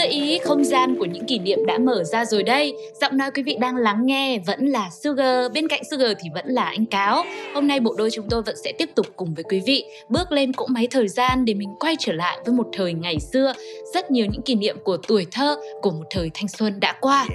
[0.00, 2.74] gợi ý, không gian của những kỷ niệm đã mở ra rồi đây.
[3.00, 6.44] Giọng nói quý vị đang lắng nghe vẫn là Sugar, bên cạnh Sugar thì vẫn
[6.46, 7.24] là anh Cáo.
[7.54, 10.32] Hôm nay bộ đôi chúng tôi vẫn sẽ tiếp tục cùng với quý vị bước
[10.32, 13.52] lên cỗ máy thời gian để mình quay trở lại với một thời ngày xưa,
[13.94, 17.26] rất nhiều những kỷ niệm của tuổi thơ, của một thời thanh xuân đã qua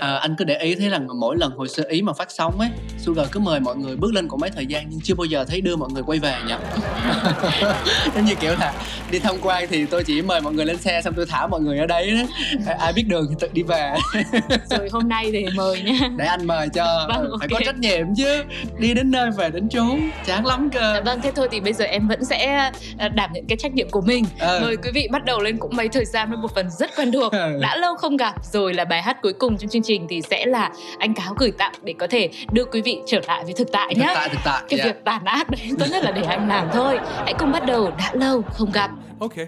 [0.00, 2.60] à, anh cứ để ý thấy rằng mỗi lần hồi sơ ý mà phát sóng
[2.60, 2.68] ấy
[2.98, 5.44] Sugar cứ mời mọi người bước lên của mấy thời gian nhưng chưa bao giờ
[5.44, 6.54] thấy đưa mọi người quay về nhỉ
[8.14, 8.72] giống như kiểu là
[9.10, 11.60] đi tham quan thì tôi chỉ mời mọi người lên xe xong tôi thả mọi
[11.60, 12.26] người ở đấy
[12.66, 13.94] À, ai biết đường thì tự đi về
[14.70, 16.08] Rồi hôm nay thì mời nha.
[16.16, 18.42] để anh mời cho Vâng, Ừ, phải có trách nhiệm chứ
[18.78, 21.72] đi đến nơi về đến chốn chán lắm cơ Dạ vâng, thế thôi thì bây
[21.72, 24.24] giờ em vẫn sẽ ờ, đảm nhận cái trách nhiệm của mình.
[24.38, 24.60] Ờ.
[24.62, 27.12] Mời quý vị bắt đầu lên cũng mấy thời gian với một phần rất quen
[27.12, 27.32] thuộc.
[27.32, 27.58] Ừ.
[27.60, 30.46] Đã lâu không gặp rồi là bài hát cuối cùng trong chương trình thì sẽ
[30.46, 33.72] là anh cáo gửi tặng để có thể đưa quý vị trở lại với thực
[33.72, 34.12] tại thực nhé.
[34.14, 34.84] tại thực tại Cái dạ.
[34.84, 36.98] việc tàn ác đấy tốt nhất là để anh làm thôi.
[37.16, 38.90] Hãy cùng bắt đầu đã lâu không gặp.
[39.20, 39.46] Okay.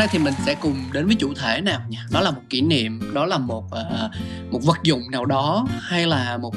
[0.00, 2.60] Nay thì mình sẽ cùng đến với chủ thể nào nha Đó là một kỷ
[2.60, 6.54] niệm, đó là một uh, một vật dụng nào đó hay là một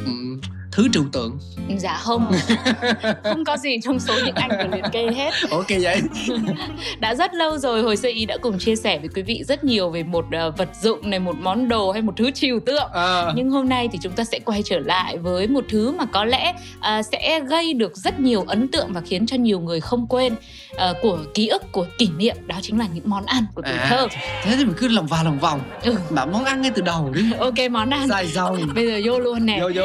[0.75, 1.38] thứ trừu tượng.
[1.77, 2.31] Dạ không.
[3.23, 5.31] không có gì trong số những anh vừa liệt kê hết.
[5.52, 6.02] Ok vậy?
[6.99, 9.64] Đã rất lâu rồi hồi xưa ý đã cùng chia sẻ với quý vị rất
[9.64, 12.89] nhiều về một ờ, vật dụng này một món đồ hay một thứ trừu tượng.
[12.92, 16.05] Ờ, nhưng hôm nay thì chúng ta sẽ quay trở lại với một thứ mà
[16.05, 19.80] có lẽ à, sẽ gây được rất nhiều ấn tượng và khiến cho nhiều người
[19.81, 20.36] không quên
[20.77, 22.36] à, của ký ức của kỷ niệm.
[22.48, 23.87] Đó chính là những món ăn của tuổi À.
[23.89, 24.08] thơ.
[24.43, 25.61] Thế thì mình cứ lòng vào lòng vòng.
[25.83, 25.95] Ừ.
[26.09, 27.21] Bảo món ăn ngay từ đầu đi.
[27.39, 28.08] Ok món ăn.
[28.08, 28.58] Dài dòng.
[28.75, 29.59] Bây giờ vô luôn nè.
[29.61, 29.83] Vô vô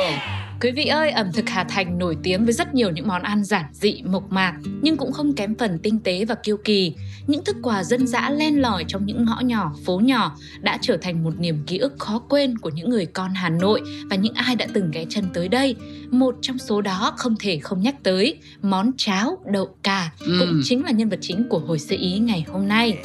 [0.60, 3.44] Quý vị ơi, ẩm thực Hà Thành nổi tiếng với rất nhiều những món ăn
[3.44, 6.94] giản dị, mộc mạc, nhưng cũng không kém phần tinh tế và kiêu kỳ.
[7.26, 10.96] Những thức quà dân dã len lỏi trong những ngõ nhỏ, phố nhỏ đã trở
[10.96, 13.80] thành một niềm ký ức khó quên của những người con Hà Nội
[14.10, 15.76] và những ai đã từng ghé chân tới đây.
[16.10, 20.60] Một trong số đó không thể không nhắc tới món cháo đậu cà, cũng Ừm.
[20.64, 22.98] chính là nhân vật chính của hồi sơ ý ngày hôm nay.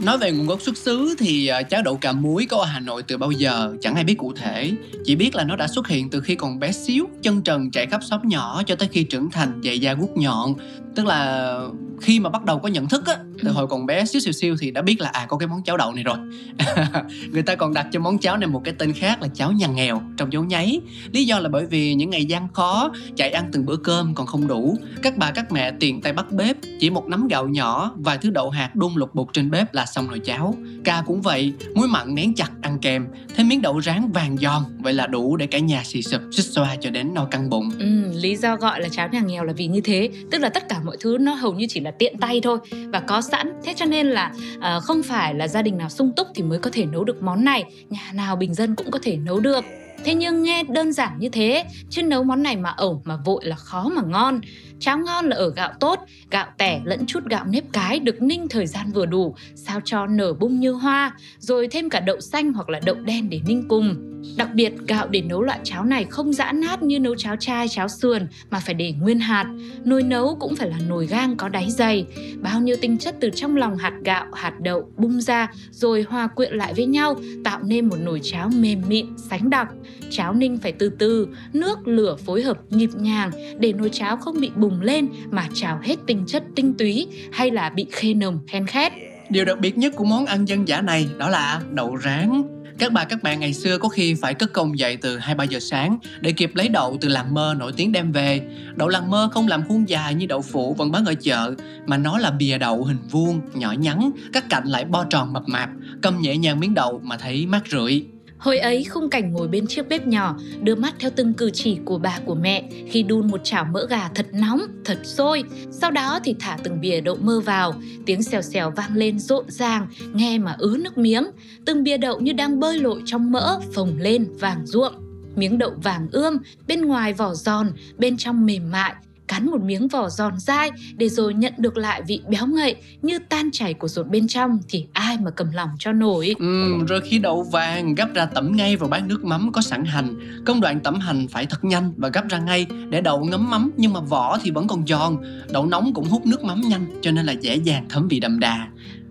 [0.00, 2.80] Nói về nguồn gốc xuất xứ thì à, cháo đậu cà muối có ở Hà
[2.80, 3.74] Nội từ bao giờ?
[3.80, 4.72] Chẳng ai biết cụ thể.
[5.04, 7.86] Chỉ biết là nó đã xuất hiện từ khi còn bé xíu, Chân trần chạy
[7.86, 10.54] khắp xóm nhỏ cho tới khi trưởng thành, dày da guốc nhọn.
[10.94, 11.58] Tức là
[12.00, 13.52] khi mà bắt đầu có nhận thức á từ Ừ.
[13.52, 15.76] hồi còn bé xíu xìu xìu thì đã biết là à có cái món cháo
[15.76, 16.16] đậu này rồi.
[17.32, 19.66] Người ta còn đặt cho món cháo này một cái tên khác là cháo nhà
[19.66, 20.80] nghèo trong dấu nháy.
[21.12, 24.26] Lý do là bởi vì những ngày gian khó Chạy ăn từng bữa cơm còn
[24.26, 24.76] không đủ.
[25.02, 28.30] Các bà các mẹ tiền tay bắt bếp Chỉ một nắm gạo nhỏ Vài thứ
[28.30, 30.54] đậu hạt đun lục bột trên bếp là xong nồi cháo.
[30.84, 34.62] Ca cũng vậy Muối mặn nén chặt ăn kèm Thêm miếng đậu rán vàng giòn
[34.78, 37.70] Vậy là đủ để cả nhà xì sụp xích xoa cho đến no căng bụng.
[37.78, 40.10] Ừ, lý do gọi là cháo nhà nghèo là vì như thế.
[40.30, 43.00] Tức là tất cả mọi thứ nó hầu như chỉ là tiện tay thôi và
[43.00, 43.52] có sẵn.
[43.64, 46.58] Thế cho nên là à, không phải là gia đình nào sung túc thì mới
[46.58, 47.64] có thể nấu được món này.
[47.90, 49.64] Nhà nào bình dân cũng có thể nấu được.
[50.04, 53.44] Thế nhưng nghe đơn giản như thế chứ nấu món này mà ẩu mà vội
[53.44, 54.40] là khó mà ngon
[54.80, 55.98] cháo ngon là ở gạo tốt
[56.30, 60.06] gạo tẻ lẫn chút gạo nếp cái được ninh thời gian vừa đủ sao cho
[60.06, 63.68] nở bung như hoa rồi thêm cả đậu xanh hoặc là đậu đen để ninh
[63.68, 67.36] cùng Đặc biệt, gạo để nấu loại cháo này không giã nát như nấu cháo
[67.36, 69.46] chai, cháo sườn mà phải để nguyên hạt.
[69.84, 72.06] Nồi nấu cũng phải là nồi gang có đáy dày.
[72.42, 76.26] Bao nhiêu tinh chất từ trong lòng hạt gạo, hạt đậu bung ra rồi hòa
[76.26, 79.68] quyện lại với nhau tạo nên một nồi cháo mềm mịn, sánh đặc.
[80.10, 83.30] Cháo ninh phải từ từ, nước lửa phối hợp nhịp nhàng
[83.60, 87.50] để nồi cháo không bị bùng lên mà trào hết tinh chất tinh túy hay
[87.50, 88.92] là bị khê nồng khen khét.
[89.30, 92.57] Điều đặc biệt nhất của món ăn dân dã này đó là đậu rán.
[92.78, 95.60] Các bà các bạn ngày xưa có khi phải cất công dậy từ 2-3 giờ
[95.60, 98.40] sáng để kịp lấy đậu từ làng mơ nổi tiếng đem về.
[98.74, 101.54] Đậu làng mơ không làm khuôn dài như đậu phụ vẫn bán ở chợ,
[101.86, 105.42] mà nó là bìa đậu hình vuông, nhỏ nhắn, các cạnh lại bo tròn mập
[105.46, 105.70] mạp,
[106.02, 108.04] cầm nhẹ nhàng miếng đậu mà thấy mát rượi.
[108.38, 111.78] Hồi ấy khung cảnh ngồi bên chiếc bếp nhỏ, đưa mắt theo từng cử chỉ
[111.84, 115.44] của bà của mẹ khi đun một chảo mỡ gà thật nóng, thật sôi.
[115.70, 117.74] Sau đó thì thả từng bìa đậu mơ vào,
[118.06, 121.24] tiếng xèo xèo vang lên rộn ràng, nghe mà ứ nước miếng.
[121.64, 124.94] Từng bìa đậu như đang bơi lội trong mỡ, phồng lên vàng ruộng.
[125.36, 128.94] miếng đậu vàng ươm, bên ngoài vỏ giòn, bên trong mềm mại,
[129.38, 133.18] cắn một miếng vỏ giòn dai để rồi nhận được lại vị béo ngậy như
[133.18, 136.34] tan chảy của ruột bên trong thì ai mà cầm lòng cho nổi.
[136.38, 139.84] Ừ, rồi khi đậu vàng gấp ra tẩm ngay vào bát nước mắm có sẵn
[139.84, 140.14] hành.
[140.46, 143.70] Công đoạn tẩm hành phải thật nhanh và gấp ra ngay để đậu ngấm mắm
[143.76, 145.16] nhưng mà vỏ thì vẫn còn giòn.
[145.52, 148.40] Đậu nóng cũng hút nước mắm nhanh cho nên là dễ dàng thấm vị đậm
[148.40, 148.68] đà.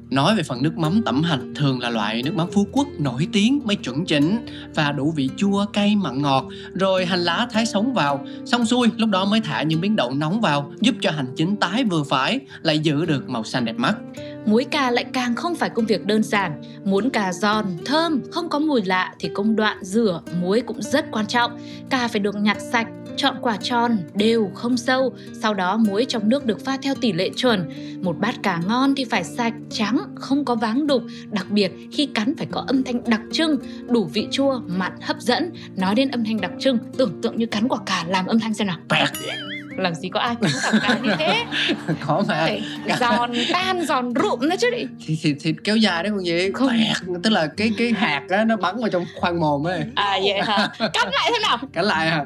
[0.10, 3.28] Nói về phần nước mắm tẩm hành thường là loại nước mắm Phú Quốc nổi
[3.34, 4.46] tiếng mới chuẩn chỉnh
[4.76, 8.90] và đủ vị chua, cay, mặn ngọt rồi hành lá thái sống vào xong xuôi
[8.98, 12.04] lúc đó mới thả những miếng đậu nóng vào giúp cho hành chín tái vừa
[12.04, 13.96] phải lại giữ được màu xanh đẹp mắt
[14.46, 16.62] Muối cà lại càng không phải công việc đơn giản.
[16.84, 21.06] Muốn cà giòn, thơm, không có mùi lạ thì công đoạn rửa muối cũng rất
[21.12, 21.60] quan trọng.
[21.90, 22.88] Cà phải được nhặt sạch,
[23.18, 25.14] chọn quả tròn, đều, không sâu.
[25.42, 27.70] Sau đó muối trong nước được pha theo tỷ lệ chuẩn.
[28.02, 31.04] Một bát cà ngon thì phải sạch, trắng, không có váng đục.
[31.32, 35.18] Đặc biệt khi cắn phải có âm thanh đặc trưng, đủ vị chua, mặn, hấp
[35.20, 35.52] dẫn.
[35.76, 38.54] Nói đến âm thanh đặc trưng, tưởng tượng như cắn quả cà làm âm thanh
[38.54, 38.78] xem nào.
[38.90, 39.10] Bẹt.
[39.78, 41.46] Làm gì có ai cắn quả cà như thế?
[42.08, 42.50] có mà
[43.00, 44.86] giòn tan, giòn rụm nữa chứ đi.
[45.06, 46.68] thì thì thịt kéo dài đấy còn gì Không.
[46.68, 47.22] Bẹt.
[47.24, 50.42] tức là cái cái hạt á nó bắn vào trong khoang mồm ấy À vậy
[50.42, 50.70] hả?
[50.80, 51.58] Cắn lại thế nào?
[51.74, 52.26] cắn lại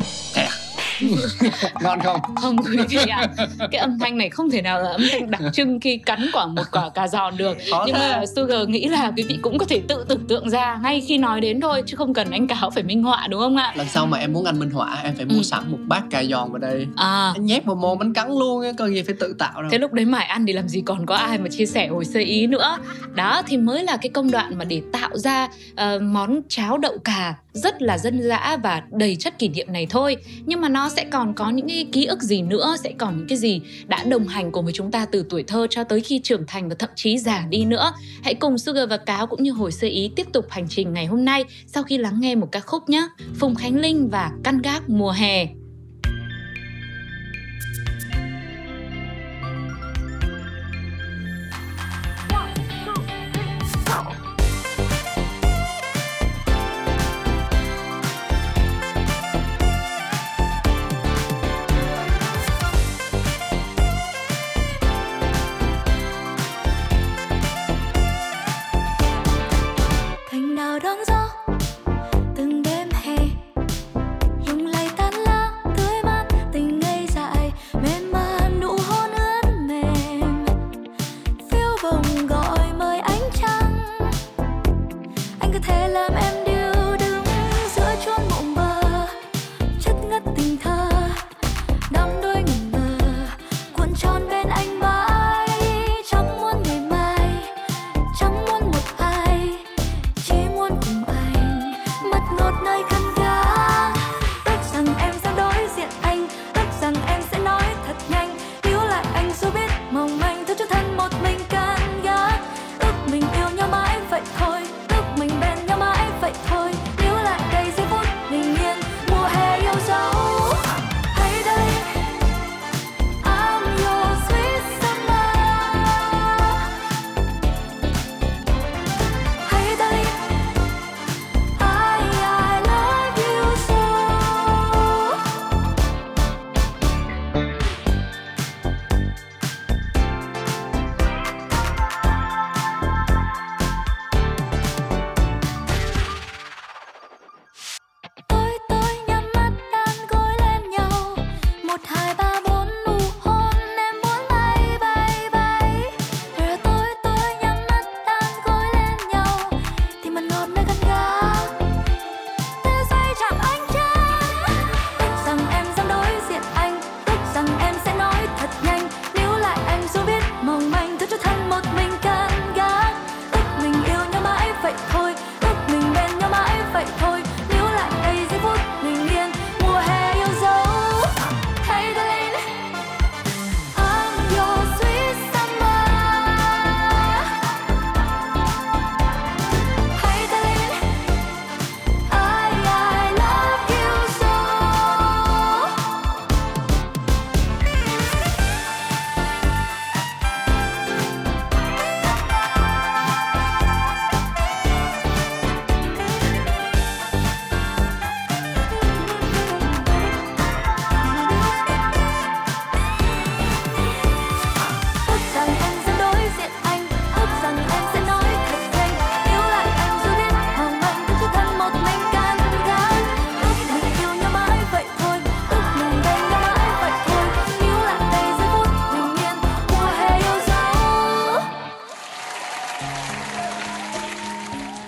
[0.00, 0.04] à
[0.34, 0.63] Thẹt.
[1.82, 2.20] ngon không?
[2.36, 3.26] Không quý vị ạ.
[3.70, 6.46] Cái âm thanh này không thể nào là âm thanh đặc trưng khi cắn quả
[6.46, 7.56] một quả cà giòn được.
[7.70, 10.50] Khó nhưng thế mà Sugar nghĩ là quý vị cũng có thể tự tưởng tượng
[10.50, 13.40] ra ngay khi nói đến thôi chứ không cần anh Cáo phải minh họa đúng
[13.40, 13.72] không ạ?
[13.76, 15.42] Lần sau mà em muốn anh minh họa em phải mua Ừ.
[15.42, 16.86] sẵn một bát cà giòn vào đây.
[16.96, 17.32] À.
[17.34, 19.78] Anh nhét vào mồm anh cắn luôn á cần gì phải tự tạo đâu thế
[19.78, 22.20] lúc đấy mải ăn thì làm gì còn có ai mà chia sẻ hồi sơ
[22.20, 22.78] ý nữa.
[23.14, 26.98] Đó thì mới là cái công đoạn mà để tạo ra ờ, món cháo đậu
[27.04, 30.16] cà rất là dân dã và đầy chất kỷ niệm này thôi.
[30.46, 33.28] Nhưng mà nó sẽ còn có những cái ký ức gì nữa, sẽ còn những
[33.28, 36.20] cái gì đã đồng hành cùng với chúng ta từ tuổi thơ cho tới khi
[36.24, 37.92] trưởng thành và thậm chí già đi nữa.
[38.22, 41.06] Hãy cùng Sugar và Cáo cũng như hồi sơ ý tiếp tục hành trình ngày
[41.06, 43.08] hôm nay sau khi lắng nghe một ca khúc nhé.
[43.34, 45.46] Phùng Khánh Linh và Căn Gác Mùa Hè.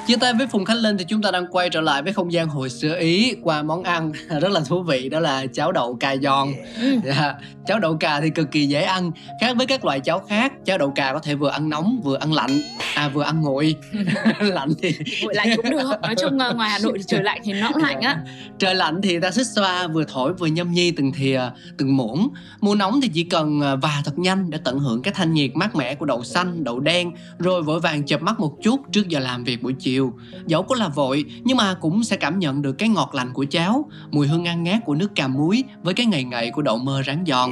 [0.07, 2.33] Chia tay với Phùng Khánh Linh thì chúng ta đang quay trở lại với không
[2.33, 5.97] gian hồi xưa Ý qua món ăn rất là thú vị đó là cháo đậu
[6.01, 6.49] cà giòn.
[6.81, 6.97] Ừ.
[7.05, 7.35] Dạ,
[7.67, 9.11] Cháo đậu cà thì cực kỳ dễ ăn.
[9.41, 12.17] Khác với các loại cháo khác, cháo đậu cà có thể vừa ăn nóng vừa
[12.17, 12.61] ăn lạnh,
[12.97, 13.77] à vừa ăn nguội.
[14.41, 17.41] lạnh thì nguội lạnh cũng được nói chung ờ, ngoài hà nội thì trời lạnh
[17.45, 18.17] thì nó cũng lạnh á
[18.59, 21.41] trời lạnh thì ta xích xoa vừa thổi vừa nhâm nhi từng thìa
[21.79, 22.29] từng muỗng.
[22.61, 25.51] Mùa nóng thì chỉ cần à, và thật nhanh để tận hưởng cái thanh nhiệt
[25.55, 29.09] mát mẻ của đậu xanh, đậu đen rồi vội vàng chợp mắt một chút trước
[29.09, 30.13] giờ làm việc buổi chiều.
[30.47, 33.45] Dẫu có là vội nhưng mà cũng sẽ cảm nhận được cái ngọt lành của
[33.51, 36.79] cháo, mùi hương ngan ngát của nước cà muối với cái ngậy ngậy của đậu
[36.79, 37.51] mơ rán giòn.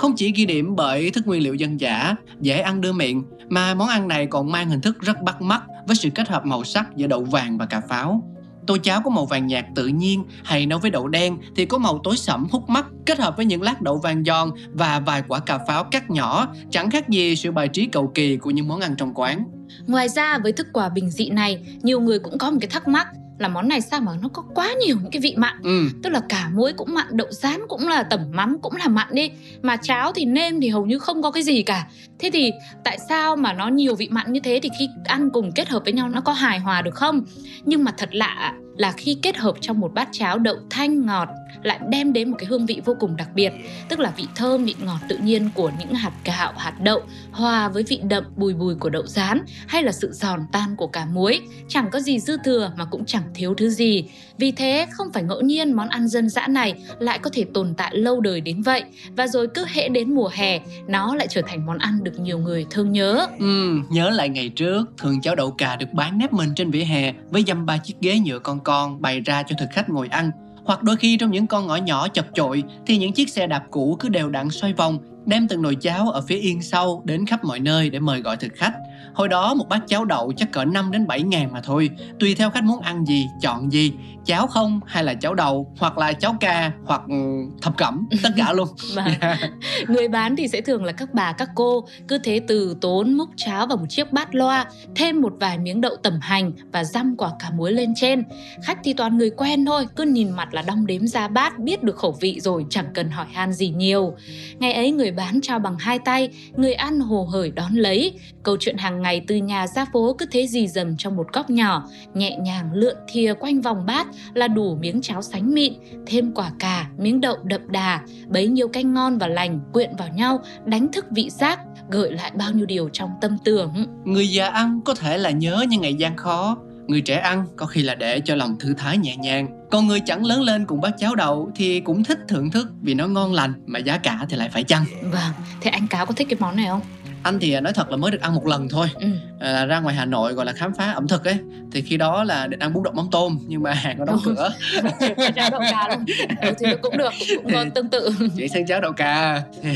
[0.00, 3.74] Không chỉ ghi điểm bởi thức nguyên liệu dân dã, dễ ăn đưa miệng, mà
[3.74, 6.64] món ăn này còn mang hình thức rất bắt mắt với sự kết hợp màu
[6.64, 8.22] sắc giữa đậu vàng và cà pháo.
[8.66, 11.78] Tô cháo có màu vàng nhạt tự nhiên hay nấu với đậu đen thì có
[11.78, 15.22] màu tối sẫm hút mắt kết hợp với những lát đậu vàng giòn và vài
[15.28, 18.68] quả cà pháo cắt nhỏ chẳng khác gì sự bài trí cầu kỳ của những
[18.68, 19.44] món ăn trong quán.
[19.86, 22.88] ngoài ra với thức quà bình dị này nhiều người cũng có một cái thắc
[22.88, 23.06] mắc
[23.40, 25.54] là món này sao mà nó có quá nhiều những cái vị mặn?
[25.62, 28.88] Ừ, tức là cả muối cũng mặn đậu rán cũng là tẩm mắm cũng là
[28.88, 29.30] mặn đi.
[29.62, 31.86] Mà cháo thì nêm thì hầu như không có cái gì cả
[32.20, 32.52] thế thì
[32.84, 34.60] tại sao mà nó nhiều vị mặn như thế?
[34.62, 37.24] Thì khi ăn cùng kết hợp với nhau nó có hài hòa được không?
[37.64, 41.28] Nhưng mà thật lạ là khi kết hợp trong một bát cháo đậu thanh ngọt
[41.62, 43.52] lại đem đến một cái hương vị vô cùng đặc biệt.
[43.88, 47.00] Tức là vị thơm, vị ngọt tự nhiên của những hạt gạo, hạt đậu
[47.32, 50.86] hòa với vị đậm bùi bùi của đậu rán hay là sự giòn tan của
[50.86, 51.40] cả muối.
[51.68, 54.04] Chẳng có gì dư thừa mà cũng chẳng thiếu thứ gì.
[54.38, 57.74] Vì thế không phải ngẫu nhiên món ăn dân dã này lại có thể tồn
[57.76, 58.82] tại lâu đời đến vậy.
[59.16, 62.38] Và rồi cứ hễ đến mùa hè, nó lại trở thành món ăn được nhiều
[62.38, 63.26] người thương nhớ.
[63.38, 66.84] Ừ, nhớ lại ngày trước thường cháo đậu cà được bán nép mình trên vỉa
[66.84, 70.08] hè với dăm ba chiếc ghế nhựa con con bày ra cho thực khách ngồi
[70.08, 70.30] ăn.
[70.64, 73.64] Hoặc đôi khi trong những con ngõ nhỏ chật chội thì những chiếc xe đạp
[73.70, 77.26] cũ cứ đều đặn xoay vòng đem từng nồi cháo ở phía yên sau đến
[77.26, 78.72] khắp mọi nơi để mời gọi thực khách.
[79.14, 82.34] Hồi đó một bát cháo đậu chắc cỡ 5 đến 7 ngàn mà thôi, tùy
[82.34, 83.92] theo khách muốn ăn gì, chọn gì,
[84.24, 87.14] cháo không hay là cháo đậu, hoặc là cháo ca, hoặc ừ,
[87.62, 88.68] thập cẩm, tất cả luôn.
[88.94, 89.50] và vâng.
[89.88, 91.88] người bán thì sẽ thường là các bà các cô.
[92.08, 95.80] Cứ thế từ tốn múc cháo vào một chiếc bát loa thêm một vài miếng
[95.80, 98.24] đậu tẩm hành và răm quả cà muối lên trên.
[98.64, 101.82] Khách thì toàn người quen thôi cứ nhìn mặt là đong đếm ra bát biết
[101.82, 104.14] được khẩu vị rồi chẳng cần hỏi han gì nhiều.
[104.58, 108.12] Ngày ấy người người bán trao bằng hai tay, người ăn hồ hởi đón lấy.
[108.42, 111.50] Câu chuyện hàng ngày từ nhà ra phố cứ thế dì dầm trong một góc
[111.50, 115.72] nhỏ, nhẹ nhàng lượn thìa quanh vòng bát là đủ miếng cháo sánh mịn,
[116.06, 120.08] thêm quả cà, miếng đậu đậm đà, bấy nhiêu canh ngon và lành quyện vào
[120.08, 121.58] nhau, đánh thức vị giác,
[121.90, 123.86] gợi lại bao nhiêu điều trong tâm tưởng.
[124.04, 126.56] Người già ăn có thể là nhớ những ngày gian khó
[126.90, 129.48] Người trẻ ăn, có khi là để cho lòng thư thái nhẹ nhàng.
[129.70, 132.94] Còn người chẳng lớn lên cùng bát cháo đậu Thì cũng thích thưởng thức vì
[132.94, 134.84] nó ngon lành Mà giá cả thì lại phải chăng?
[135.02, 136.80] Vâng thế anh cáo có thích cái món này không?
[137.22, 138.86] Anh thì nói thật là mới được ăn một lần thôi.
[138.94, 139.06] Ừ.
[139.40, 141.34] à, Ra ngoài Hà Nội gọi là khám phá ẩm thực ấy
[141.72, 144.18] Thì khi đó là định ăn bún đậu mắm tôm Nhưng mà hàng có đóng
[144.24, 144.50] cửa.
[145.34, 146.04] Cháo đậu cà luôn.
[146.42, 148.10] Ừ, thì cũng được cũng có tương tự.
[148.36, 149.42] Chỉ sang cháo đậu cà.
[149.62, 149.70] Thì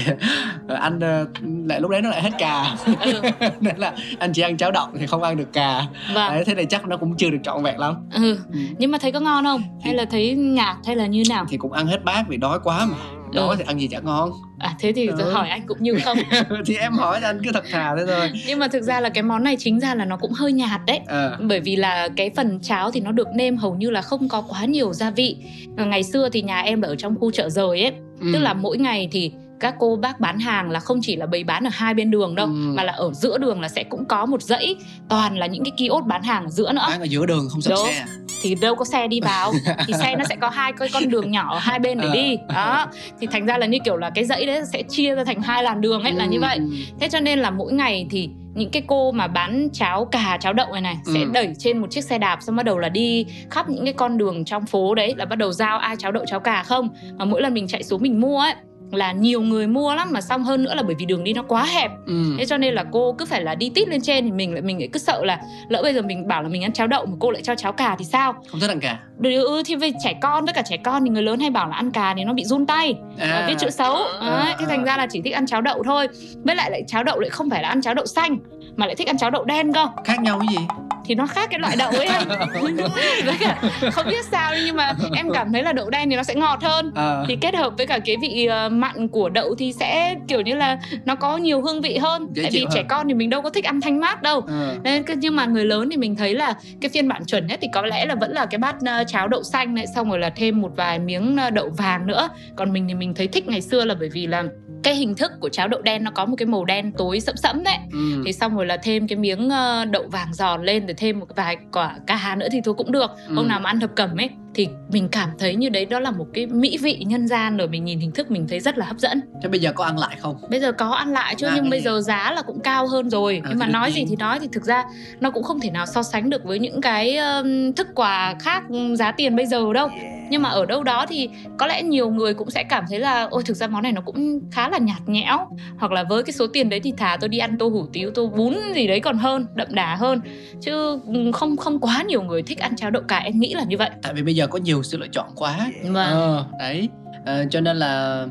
[0.68, 1.26] ờ, anh ờ,
[1.66, 2.76] lại lúc đấy nó lại hết cà.
[3.00, 3.20] Ừ.
[3.60, 5.82] Nên là anh chỉ ăn cháo đậu thì không ăn được cà.
[6.14, 6.32] Vâng.
[6.32, 7.94] Đấy, Thế này chắc nó cũng chưa được trọn vẹn lắm.
[8.14, 8.38] Ừ.
[8.52, 8.58] Ừ.
[8.78, 9.62] nhưng mà thấy có ngon không?
[9.84, 11.46] Hay là thấy nhạt hay là như nào?
[11.48, 12.96] Thì cũng ăn hết bát vì đói quá mà
[13.34, 13.54] Đói Ừ.
[13.58, 15.32] thì ăn gì chả ngon à thế thì Ừ.
[15.32, 16.18] hỏi anh cũng như không
[16.66, 19.22] thì em hỏi anh cứ thật thà thế thôi nhưng mà thực ra là cái
[19.22, 22.30] món này chính ra là nó cũng hơi nhạt đấy ờ bởi vì là cái
[22.36, 25.36] phần cháo thì nó được nêm hầu như là không có quá nhiều gia vị
[25.76, 28.26] ngày xưa thì nhà em ở trong khu chợ rời ấy ừ.
[28.32, 29.32] tức là mỗi ngày thì
[29.64, 32.34] các cô bác bán hàng là không chỉ là bày bán ở hai bên đường
[32.34, 32.52] đâu Ừ.
[32.76, 34.76] mà là ở giữa đường là sẽ cũng có một dãy
[35.08, 37.60] toàn là những cái kiosk bán hàng ở giữa nữa bán ở giữa đường không
[37.68, 37.86] Đúng.
[37.86, 38.04] xe
[38.42, 39.52] thì đâu có xe đi vào
[39.86, 42.14] thì xe nó sẽ có hai cái con đường nhỏ ở hai bên để Ờ.
[42.14, 42.86] đi đó
[43.20, 45.62] thì thành ra là như kiểu là cái dãy đấy sẽ chia ra thành hai
[45.62, 46.64] làn đường ấy là như vậy Ừ.
[47.00, 50.52] thế cho nên là mỗi ngày thì những cái cô mà bán cháo cà cháo
[50.52, 51.30] đậu này này sẽ Ừ.
[51.32, 54.18] đẩy trên một chiếc xe đạp xong bắt đầu là đi khắp những cái con
[54.18, 57.24] đường trong phố đấy là bắt đầu giao ai cháo đậu cháo cà không mà
[57.24, 58.54] mỗi lần mình chạy xuống mình mua ấy
[58.94, 61.42] là nhiều người mua lắm mà xong hơn nữa là bởi vì đường đi nó
[61.42, 61.90] quá hẹp.
[62.06, 62.34] Ừ.
[62.38, 64.62] thế cho nên là cô cứ phải là đi tít lên trên thì mình lại
[64.62, 67.06] mình lại cứ sợ là lỡ bây giờ mình bảo là mình ăn cháo đậu
[67.06, 68.34] mà cô lại cho cháo cà thì sao?
[68.50, 68.98] Không thích ăn cà.
[69.22, 71.76] Ừ thì về trẻ con tất cả trẻ con thì người lớn hay bảo là
[71.76, 72.94] ăn cà thì nó bị run tay.
[73.18, 73.96] À, viết chữ xấu.
[74.20, 76.08] À, đấy, thế thành ra là chỉ thích ăn cháo đậu thôi.
[76.44, 78.38] Với lại lại cháo đậu lại không phải là ăn cháo đậu xanh
[78.76, 79.86] mà lại thích ăn cháo đậu đen cơ.
[80.04, 80.66] Khác nhau cái gì
[81.04, 82.28] thì nó khác cái loại đậu ấy anh.
[83.24, 86.22] Với cả không biết sao nhưng mà em cảm thấy là đậu đen thì nó
[86.22, 86.92] sẽ ngọt hơn.
[86.94, 87.24] Ờ.
[87.28, 90.54] thì kết hợp với cả cái vị ờ, mặn của đậu thì sẽ kiểu như
[90.54, 92.28] là nó có nhiều hương vị hơn.
[92.32, 94.40] Dễ tại vì chịu trẻ con thì mình đâu có thích ăn thanh mát đâu.
[94.40, 94.76] Ờ.
[94.82, 97.68] Nên, nhưng mà người lớn thì mình thấy là cái phiên bản chuẩn nhất thì
[97.72, 100.30] có lẽ là vẫn là cái bát ờ, cháo đậu xanh này xong rồi là
[100.30, 102.28] thêm một vài miếng ờ, đậu vàng nữa.
[102.56, 104.44] Còn mình thì mình thấy thích ngày xưa là bởi vì là
[104.84, 107.36] cái hình thức của cháo đậu đen nó có một cái màu đen tối sẫm
[107.36, 108.22] sẫm đấy ừ.
[108.26, 111.26] thì xong rồi là thêm cái miếng ờ, đậu vàng giòn lên rồi thêm một
[111.36, 113.34] vài quả cà nữa thì thôi cũng được Ừ.
[113.34, 116.10] hôm nào mà ăn thập cẩm ấy thì mình cảm thấy như đấy đó là
[116.10, 118.86] một cái mỹ vị nhân gian rồi mình nhìn hình thức mình thấy rất là
[118.86, 119.20] hấp dẫn.
[119.42, 120.36] Thế bây giờ có ăn lại không?
[120.50, 123.10] Bây giờ có ăn lại chứ À, nhưng bây giờ giá là cũng cao hơn
[123.10, 123.40] rồi.
[123.44, 124.84] À, nhưng mà nói gì thì nói thì thực ra
[125.20, 128.62] nó cũng không thể nào so sánh được với những cái um, thức quà khác
[128.94, 129.88] giá tiền bây giờ đâu.
[130.30, 133.28] Nhưng mà ở đâu đó thì có lẽ nhiều người cũng sẽ cảm thấy là
[133.30, 135.38] ôi thực ra món này nó cũng khá là nhạt nhẽo.
[135.78, 138.10] Hoặc là với cái số tiền đấy thì thà tôi đi ăn tô hủ tiếu
[138.14, 140.20] tô bún gì đấy còn hơn đậm đà hơn.
[140.60, 140.98] Chứ
[141.32, 143.90] không không quá nhiều người thích ăn cháo đậu cải em nghĩ là như vậy.
[144.02, 145.70] Tại vì bây giờ có nhiều sự lựa chọn quá.
[145.82, 145.94] Vâng.
[145.94, 146.88] ờ, đấy.
[147.26, 148.26] Ờ, cho nên là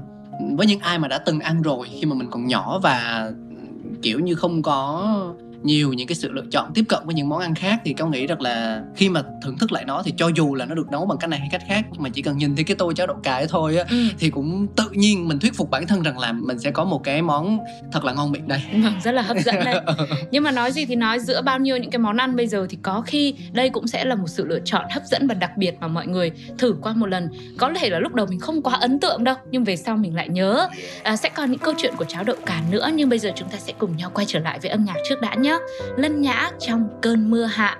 [0.57, 3.31] với những ai mà đã từng ăn rồi khi mà mình còn nhỏ và
[4.01, 5.13] kiểu như không có
[5.63, 8.11] nhiều những cái sự lựa chọn tiếp cận với những món ăn khác thì con
[8.11, 10.91] nghĩ rằng là khi mà thưởng thức lại nó thì cho dù là nó được
[10.91, 12.93] nấu bằng cách này hay cách khác nhưng mà chỉ cần nhìn thấy cái tô
[12.93, 13.97] cháo đậu cải thôi á ừ.
[14.19, 17.03] thì cũng tự nhiên mình thuyết phục bản thân rằng là mình sẽ có một
[17.03, 17.59] cái món
[17.91, 18.61] thật là ngon miệng đây.
[18.83, 19.79] Vâng, rất là hấp dẫn đấy
[20.31, 22.67] nhưng mà nói gì thì nói giữa bao nhiêu những cái món ăn bây giờ
[22.69, 25.57] thì có khi đây cũng sẽ là một sự lựa chọn hấp dẫn và đặc
[25.57, 27.29] biệt mà mọi người thử qua một lần.
[27.57, 30.15] Có thể là lúc đầu mình không quá ấn tượng đâu nhưng về sau mình
[30.15, 30.67] lại nhớ.
[31.03, 33.49] À, sẽ còn những câu chuyện của cháo đậu cà nữa nhưng bây giờ chúng
[33.49, 35.52] ta sẽ cùng nhau quay trở lại với âm nhạc trước đã nhé
[35.97, 37.77] lân nhã trong cơn mưa hạ.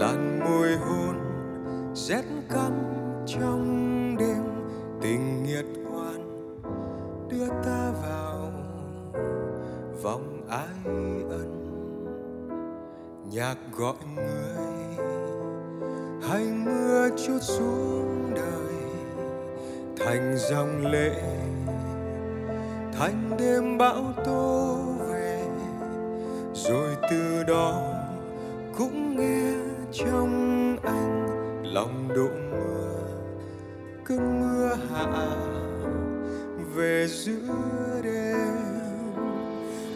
[0.00, 1.16] Làn môi hôn,
[1.94, 2.72] rét căm
[3.26, 4.42] trong đêm,
[5.00, 6.50] tình nghiệt hoan
[7.28, 8.52] đưa ta vào
[10.02, 10.92] vòng ái
[11.30, 11.56] ân.
[13.30, 14.96] Nhạc gọi người,
[16.22, 18.74] hay mưa chút xuống đời,
[19.98, 21.22] thành dòng lệ,
[22.98, 25.46] thành đêm bão tố về,
[26.54, 27.99] rồi từ đó
[30.04, 31.26] trong anh
[31.74, 32.90] lòng đổ mưa
[34.04, 35.06] cơn mưa hạ
[36.74, 38.70] về giữa đêm.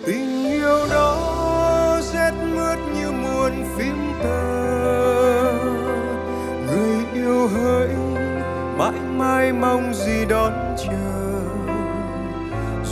[0.06, 5.52] Tình yêu đó rét mướt như muôn phím tơ.
[6.66, 7.88] Người yêu hỡi,
[8.78, 11.40] mãi mãi mong gì đón chờ.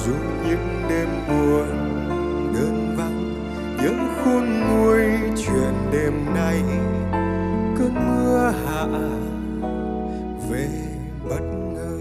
[0.04, 0.14] Dù
[0.48, 1.68] những đêm buồn,
[2.54, 3.34] đơn vắng
[3.82, 5.04] nhớ khôn nguôi
[5.36, 6.62] chuyện đêm nay.
[7.78, 8.86] Cơn mưa hạ
[10.50, 10.68] về
[11.28, 11.42] bất
[11.74, 11.98] ngờ.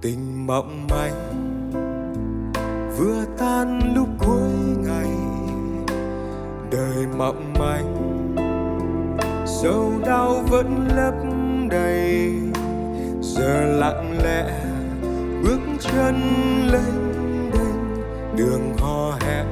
[0.00, 1.38] Tình mộng manh
[2.98, 4.50] vừa tan lúc cuối
[4.84, 5.10] ngày.
[6.70, 7.94] Đời mộng manh
[9.46, 11.14] sâu đau vẫn lấp
[11.70, 12.32] đầy.
[13.20, 14.60] Giờ lặng lẽ
[15.42, 16.14] bước chân
[16.72, 19.46] lênh đênh đường hò hẹn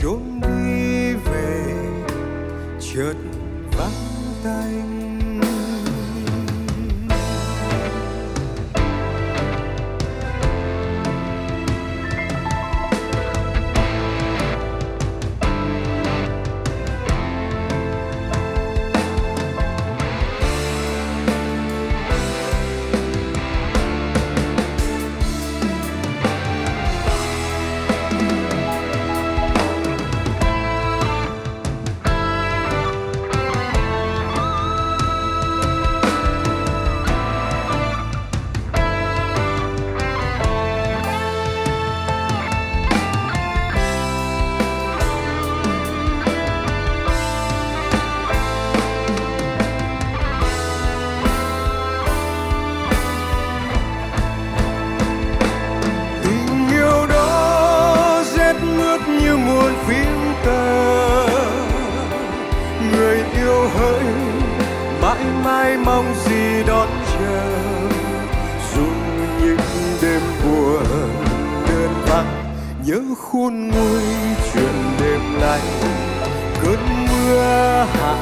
[0.00, 1.64] trốn đi về
[2.80, 3.14] chợt
[3.78, 3.90] vắng
[4.44, 4.91] tay
[65.44, 67.42] mãi mong gì đón chờ.
[68.74, 68.86] Dù
[69.40, 69.58] những
[70.02, 70.84] đêm buồn
[71.68, 72.54] đơn vắng,
[72.86, 74.02] nhớ khôn nguôi
[74.52, 75.60] chuyện đêm lạnh
[76.62, 76.78] cơn
[77.08, 78.16] mưa hạ,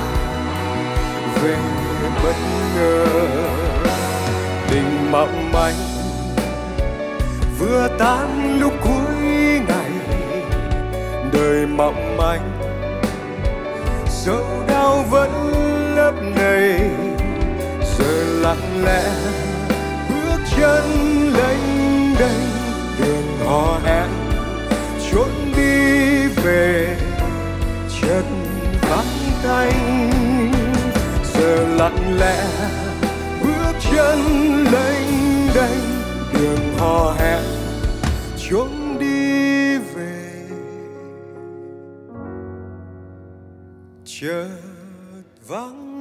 [1.43, 1.57] về
[2.25, 2.37] bất
[2.77, 3.07] ngờ.
[4.71, 5.75] Tình mộng manh,
[7.59, 9.91] vừa tan lúc cuối ngày.
[11.33, 12.61] Đời mộng manh
[14.25, 15.31] dẫu đau vẫn
[15.97, 16.81] lấp đầy
[18.41, 19.05] lặng lẽ,
[20.09, 20.85] bước chân
[21.33, 22.43] lênh đênh,
[22.99, 24.09] đường hò hẹn
[25.11, 26.97] trốn đi về
[28.01, 28.25] chợt
[28.83, 30.11] vắng tanh.
[31.35, 32.45] Giờ lặng lẽ,
[33.43, 34.19] bước chân
[34.65, 35.09] lênh
[35.55, 35.81] đênh,
[36.33, 37.43] đường hò hẹn
[38.51, 40.47] trốn đi về.
[44.05, 44.49] Chợt
[45.49, 46.00] vắng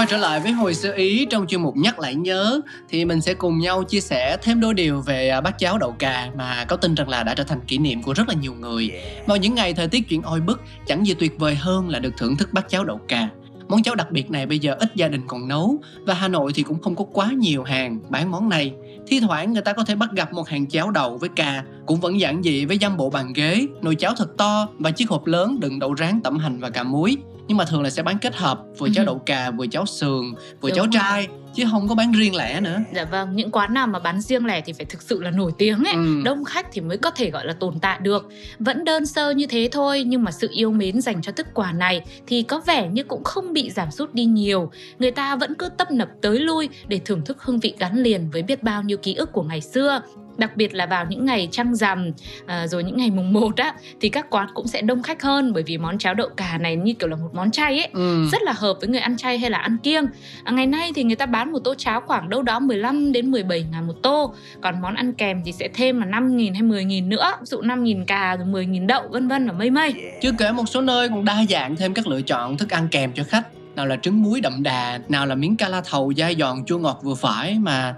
[0.00, 3.20] Quay trở lại với hồi sơ ý trong chuyên mục nhắc lại nhớ thì mình
[3.20, 6.64] sẽ cùng nhau chia sẻ thêm đôi điều về à, bát cháo đậu cà mà
[6.68, 8.90] có tin rằng là đã trở thành kỷ niệm của rất là nhiều người.
[9.26, 12.14] Vào những ngày thời tiết chuyển oi bức, chẳng gì tuyệt vời hơn là được
[12.16, 13.28] thưởng thức bát cháo đậu cà.
[13.68, 16.52] Món cháo đặc biệt này bây giờ ít gia đình còn nấu và Hà Nội
[16.54, 18.72] thì cũng không có quá nhiều hàng bán món này.
[19.06, 22.00] Thi thoảng người ta có thể bắt gặp một hàng cháo đậu với cà cũng
[22.00, 25.26] vẫn giản dị với dăm bộ bàn ghế, nồi cháo thật to và chiếc hộp
[25.26, 27.16] lớn đựng đậu rán tẩm hành và cà muối
[27.50, 29.06] nhưng mà thường là sẽ bán kết hợp vừa cháo Ừ.
[29.06, 30.90] đậu cà vừa cháo sườn vừa Đúng cháo rồi.
[30.92, 34.20] trai chứ không có bán riêng lẻ nữa Dạ vâng, những quán nào mà bán
[34.20, 36.22] riêng lẻ thì phải thực sự là nổi tiếng ấy, Ừ.
[36.24, 38.28] đông khách thì mới có thể gọi là tồn tại được.
[38.58, 41.72] Vẫn đơn sơ như thế thôi, nhưng mà sự yêu mến dành cho thức quà
[41.72, 44.70] này thì có vẻ như cũng không bị giảm sút đi nhiều.
[44.98, 48.30] Người ta vẫn cứ tấp nập tới lui để thưởng thức hương vị gắn liền
[48.30, 50.00] với biết bao nhiêu ký ức của ngày xưa.
[50.40, 52.10] Đặc biệt là vào những ngày trăng rằm
[52.46, 55.52] à, rồi những ngày mùng 1 á thì các quán cũng sẽ đông khách hơn
[55.52, 58.28] bởi vì món cháo đậu cà này như kiểu là một món chay ấy ừ.
[58.32, 60.06] rất là hợp với người ăn chay hay là ăn kiêng.
[60.44, 63.30] À, ngày nay thì người ta bán một tô cháo khoảng đâu đó 15 đến
[63.30, 64.34] 17 ngàn một tô.
[64.62, 67.32] Còn món ăn kèm thì sẽ thêm là 5 nghìn hay 10 nghìn nữa.
[67.40, 69.94] Ví dụ 5 nghìn cà rồi 10 nghìn đậu vân vân và mây mây.
[70.22, 73.12] chưa kể một số nơi còn đa dạng thêm các lựa chọn thức ăn kèm
[73.12, 76.36] cho khách nào là trứng muối đậm đà nào là miếng ca la thầu dai
[76.38, 77.94] giòn chua ngọt vừa phải mà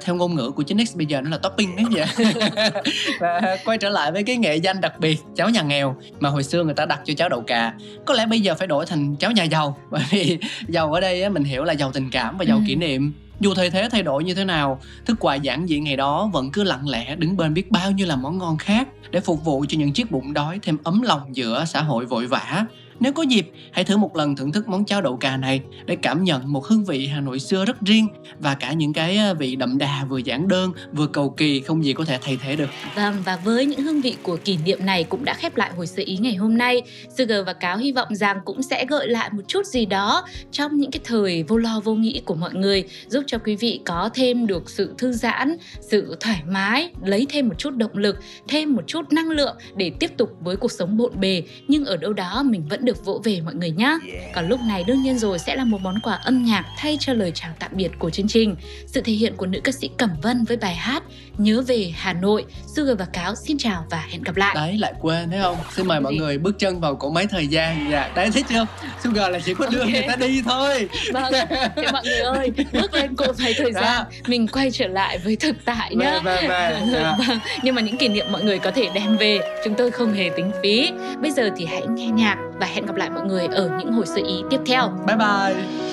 [0.00, 2.06] theo ngôn ngữ của 9X bây giờ nó là topping đấy vậy
[3.20, 6.42] và quay trở lại với cái nghệ danh đặc biệt cháo nhà nghèo mà hồi
[6.42, 7.72] xưa người ta đặt cho cháo đậu cà.
[8.06, 10.38] Có lẽ bây giờ phải đổi thành cháo nhà giàu bởi vì
[10.68, 12.62] giàu ở đây mình hiểu là giàu tình cảm và giàu Ừ.
[12.66, 13.12] kỷ niệm.
[13.40, 16.50] Dù thời thế thay đổi như thế nào thức quà giản dị ngày đó vẫn
[16.52, 19.64] cứ lặng lẽ đứng bên biết bao nhiêu là món ngon khác để phục vụ
[19.68, 22.64] cho những chiếc bụng đói thêm ấm lòng giữa xã hội vội vã
[23.00, 25.96] nếu có dịp hãy thử một lần thưởng thức món cháo đậu cà này để
[26.02, 28.08] cảm nhận một hương vị hà nội xưa rất riêng
[28.38, 31.84] và cả những cái à, vị đậm đà vừa giản đơn vừa cầu kỳ không
[31.84, 34.86] gì có thể thay thế được Vâng, và với những hương vị của kỷ niệm
[34.86, 36.82] này cũng đã khép lại hồi sơ ý ngày hôm nay.
[37.18, 40.76] Sugar và Cáo hy vọng rằng cũng sẽ gợi lại một chút gì đó trong
[40.76, 44.10] những cái thời vô lo vô nghĩ của mọi người, giúp cho quý vị có
[44.14, 48.16] thêm được sự thư giãn, sự thoải mái, lấy thêm một chút động lực,
[48.48, 51.42] thêm một chút năng lượng để tiếp tục với cuộc sống bộn bề.
[51.68, 53.98] Nhưng ở đâu đó mình vẫn được vỗ về mọi người nhé.
[54.34, 57.12] Còn lúc này đương nhiên rồi sẽ là một món quà âm nhạc thay cho
[57.12, 58.56] lời chào tạm biệt của chương trình.
[58.86, 61.02] Sự thể hiện của nữ ca sĩ Cẩm Vân với bài hát
[61.38, 62.44] Nhớ về Hà Nội.
[62.76, 64.54] Sugar và Cáo xin chào và hẹn gặp lại.
[64.54, 67.46] đấy lại quên thấy không xin mời mọi người bước chân vào cỗ máy thời
[67.46, 68.66] gian dạ đấy thấy chưa
[69.04, 69.88] sugar là chỉ có đưa Ok.
[69.90, 71.32] người ta đi thôi Vâng,
[71.76, 74.04] thì mọi người ơi, bước lên cột phải thời gian, Dạ.
[74.26, 76.20] mình quay trở lại với thực tại về nhá.
[76.24, 77.14] về về dạ.
[77.28, 80.12] Vâng, nhưng mà những kỷ niệm mọi người có thể đem về, chúng tôi không
[80.12, 80.90] hề tính phí.
[81.22, 84.06] Bây giờ thì hãy nghe nhạc và hẹn gặp lại mọi người ở những hồi
[84.06, 84.88] sơ ý tiếp theo.
[85.06, 85.90] bye bye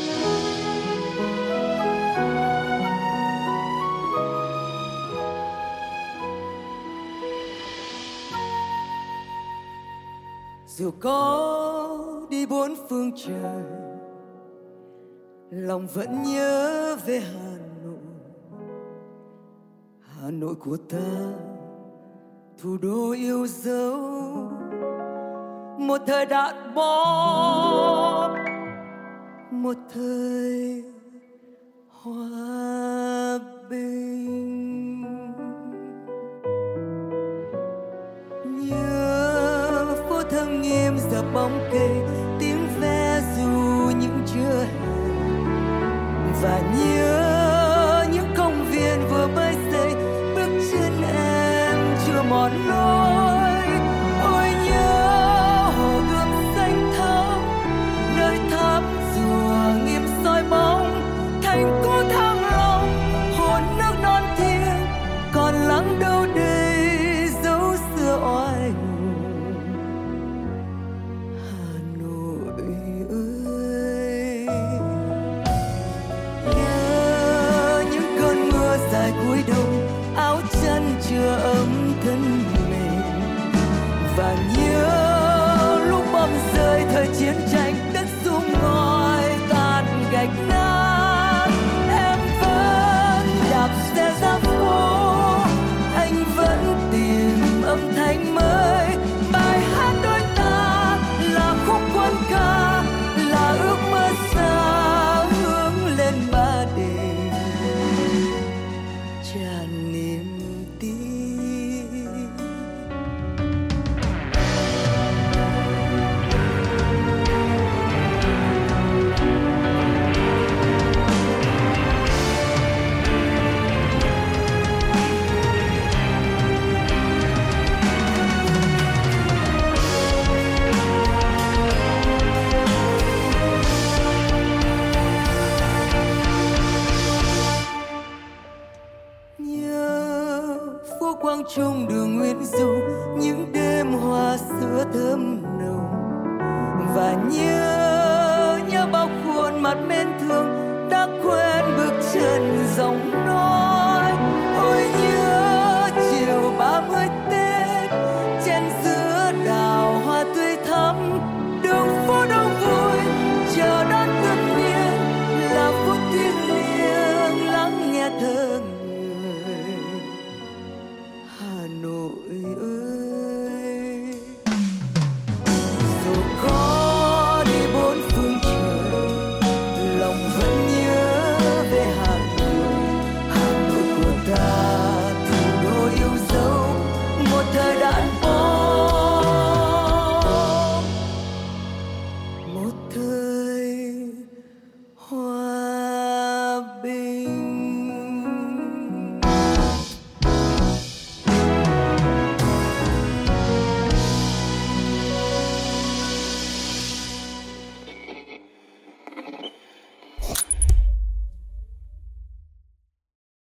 [10.78, 13.64] dù có đi bốn phương trời
[15.52, 17.98] lòng vẫn nhớ về hà nội
[20.00, 21.34] hà nội của ta
[22.62, 23.98] thủ đô yêu dấu
[25.78, 28.32] một thời đạn bom.
[29.52, 30.84] Một thời
[31.90, 35.04] hòa bình.
[38.46, 41.92] Nhớ phố thơm nghiêm giờ bóng cây
[42.40, 43.52] tiếng ve dù
[44.00, 44.98] những trưa hè
[46.42, 47.27] và nhớ